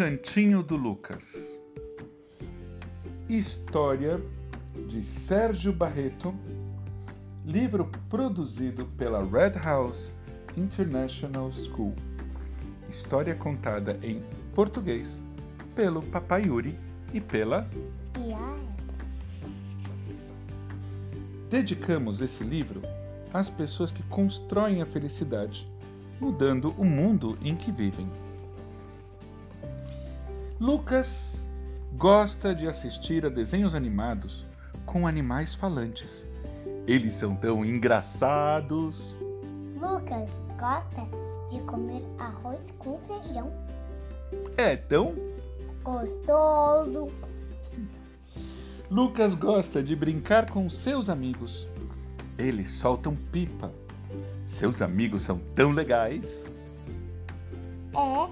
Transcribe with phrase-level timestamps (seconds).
[0.00, 1.58] Cantinho do Lucas.
[3.28, 4.18] História
[4.88, 6.34] de Sérgio Barreto.
[7.44, 10.16] Livro produzido pela Red House
[10.56, 11.94] International School.
[12.88, 14.24] História contada em
[14.54, 15.20] português
[15.74, 16.78] pelo Papai Yuri
[17.12, 17.68] e pela
[21.50, 22.80] Dedicamos esse livro
[23.34, 25.68] às pessoas que constroem a felicidade,
[26.18, 28.08] mudando o mundo em que vivem.
[30.60, 31.48] Lucas
[31.96, 34.46] gosta de assistir a desenhos animados
[34.84, 36.26] com animais falantes.
[36.86, 39.16] Eles são tão engraçados.
[39.80, 41.08] Lucas gosta
[41.48, 43.50] de comer arroz com feijão.
[44.58, 45.14] É tão
[45.82, 47.08] Gostoso.
[48.90, 51.66] Lucas gosta de brincar com seus amigos.
[52.36, 53.72] Eles soltam pipa.
[54.44, 56.52] Seus amigos são tão legais.
[57.94, 58.28] É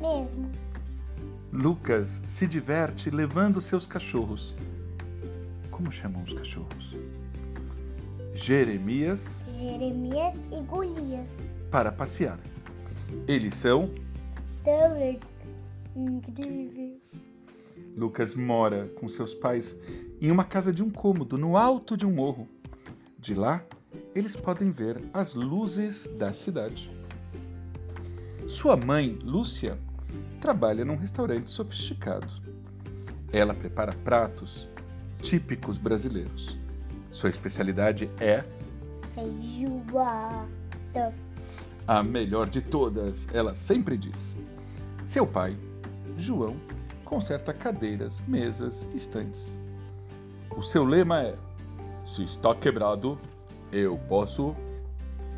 [0.00, 0.69] mesmo.
[1.60, 4.54] Lucas se diverte levando seus cachorros.
[5.70, 6.96] Como chamam os cachorros?
[8.32, 11.44] Jeremias Jeremias e Golias.
[11.70, 12.40] para passear.
[13.28, 13.90] Eles são.
[14.64, 15.20] Tão
[15.94, 17.02] incríveis.
[17.94, 19.76] Lucas mora com seus pais
[20.18, 22.48] em uma casa de um cômodo no alto de um morro.
[23.18, 23.62] De lá,
[24.14, 26.90] eles podem ver as luzes da cidade.
[28.48, 29.78] Sua mãe, Lúcia,
[30.40, 32.28] trabalha num restaurante sofisticado.
[33.32, 34.68] Ela prepara pratos
[35.20, 36.58] típicos brasileiros.
[37.10, 38.44] Sua especialidade é
[39.14, 40.48] Feijoada.
[41.86, 44.34] a melhor de todas, ela sempre diz.
[45.04, 45.56] Seu pai,
[46.16, 46.56] João,
[47.04, 49.58] conserta cadeiras, mesas, estantes.
[50.56, 51.36] O seu lema é:
[52.06, 53.18] se está quebrado,
[53.72, 54.54] eu posso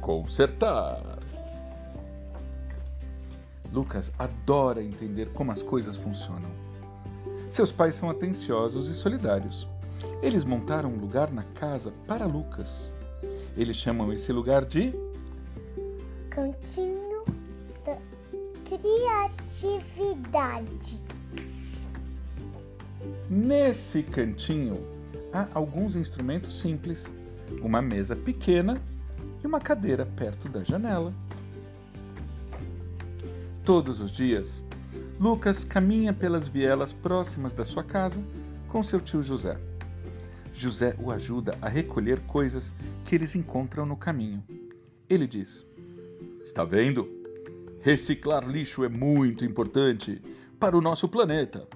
[0.01, 1.22] consertar.
[3.73, 6.51] Lucas adora entender como as coisas funcionam.
[7.49, 9.67] Seus pais são atenciosos e solidários.
[10.23, 12.93] Eles montaram um lugar na casa para Lucas.
[13.57, 14.93] Eles chamam esse lugar de
[16.31, 17.25] Cantinho
[17.85, 17.99] da
[18.65, 21.01] criatividade.
[23.29, 24.83] Nesse cantinho
[25.33, 27.05] há alguns instrumentos simples,
[27.61, 28.81] uma mesa pequena
[29.43, 31.13] e uma cadeira perto da janela.
[33.65, 34.63] Todos os dias,
[35.21, 38.23] Lucas caminha pelas vielas próximas da sua casa
[38.69, 39.59] com seu tio José.
[40.53, 42.73] José o ajuda a recolher coisas
[43.05, 44.43] que eles encontram no caminho.
[45.09, 45.67] Ele diz:
[46.45, 47.09] Está vendo?
[47.81, 50.21] Reciclar lixo é muito importante
[50.59, 51.67] para o nosso planeta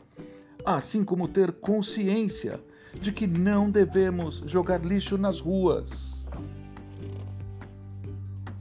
[0.66, 2.58] assim como ter consciência
[2.94, 6.26] de que não devemos jogar lixo nas ruas.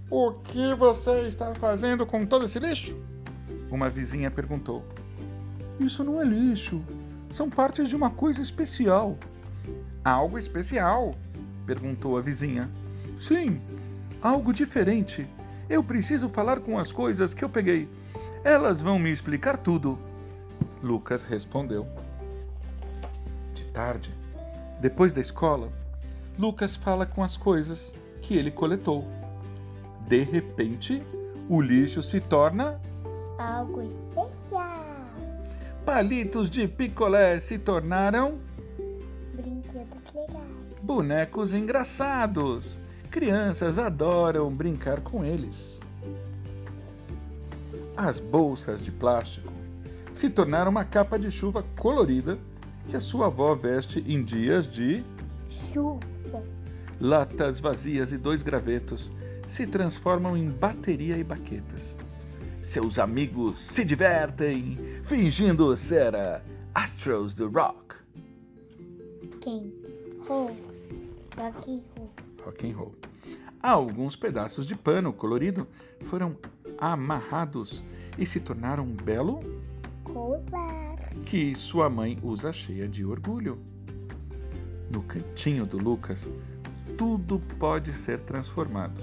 [0.10, 2.96] O que você está fazendo com todo esse lixo?
[3.72, 4.84] Uma vizinha perguntou.
[5.80, 6.82] Isso não é lixo,
[7.32, 9.18] são partes de uma coisa especial.
[10.04, 11.16] Algo especial?
[11.66, 12.70] perguntou a vizinha.
[13.18, 13.60] Sim,
[14.22, 15.28] algo diferente.
[15.70, 17.90] Eu preciso falar com as coisas que eu peguei.
[18.44, 20.00] Elas vão me explicar tudo.
[20.82, 21.88] Lucas respondeu.
[23.54, 24.14] De tarde,
[24.80, 25.70] depois da escola,
[26.38, 29.06] Lucas fala com as coisas que ele coletou.
[30.08, 31.04] De repente,
[31.50, 32.80] o lixo se torna.
[33.38, 34.84] Algo especial.
[35.86, 38.40] Palitos de picolé se tornaram
[39.34, 40.80] Brinquedos legais.
[40.82, 42.80] bonecos engraçados.
[43.12, 45.80] Crianças adoram brincar com eles.
[47.96, 49.54] As bolsas de plástico
[50.14, 52.38] se tornaram uma capa de chuva colorida
[52.90, 55.04] que a sua avó veste em dias de
[55.50, 56.44] Chuva.
[57.00, 59.12] latas vazias e dois gravetos
[59.48, 61.96] se transformam em bateria e baquetas.
[62.66, 66.42] Seus amigos se divertem fingindo ser a
[66.74, 67.96] Astros do Rock.
[69.40, 69.72] Quem?
[70.28, 70.54] Roll.
[71.38, 72.10] Rock roll.
[72.44, 72.96] Rock and roll.
[73.62, 75.68] Alguns pedaços de pano colorido
[76.10, 76.36] foram
[76.80, 77.84] amarrados
[78.18, 79.42] e se tornaram um belo
[80.04, 81.14] Colar.
[81.24, 83.60] que sua mãe usa cheia de orgulho.
[84.92, 86.28] No cantinho do Lucas,
[86.98, 89.00] tudo pode ser transformado.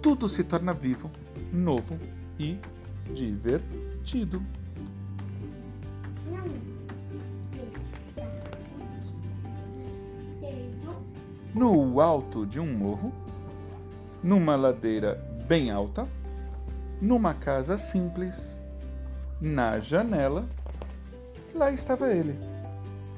[0.00, 1.10] Tudo se torna vivo,
[1.50, 1.98] novo
[2.38, 2.58] e
[3.12, 4.42] divertido.
[11.54, 13.12] No alto de um morro,
[14.22, 15.14] numa ladeira
[15.48, 16.06] bem alta,
[17.00, 18.60] numa casa simples,
[19.40, 20.46] na janela,
[21.54, 22.38] lá estava ele,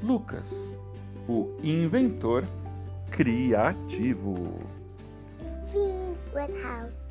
[0.02, 0.50] Lucas,
[1.28, 2.46] o inventor
[3.10, 4.34] criativo.
[5.70, 6.10] Fim.
[6.32, 7.10] Red House.